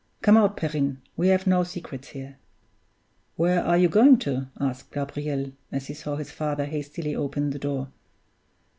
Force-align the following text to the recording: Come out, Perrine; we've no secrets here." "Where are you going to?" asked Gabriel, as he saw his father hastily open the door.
Come 0.23 0.35
out, 0.35 0.57
Perrine; 0.57 0.97
we've 1.15 1.45
no 1.45 1.63
secrets 1.63 2.07
here." 2.07 2.37
"Where 3.35 3.63
are 3.63 3.77
you 3.77 3.87
going 3.87 4.17
to?" 4.21 4.47
asked 4.59 4.91
Gabriel, 4.91 5.51
as 5.71 5.85
he 5.85 5.93
saw 5.93 6.15
his 6.15 6.31
father 6.31 6.65
hastily 6.65 7.15
open 7.15 7.51
the 7.51 7.59
door. 7.59 7.89